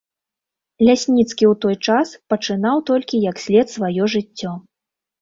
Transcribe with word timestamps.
Лясніцкі 0.87 1.43
ў 1.51 1.61
той 1.67 1.75
час 1.87 2.15
пачынаў 2.33 2.85
толькі 2.91 3.23
як 3.31 3.35
след 3.47 3.77
сваё 3.79 4.13
жыццё. 4.19 4.61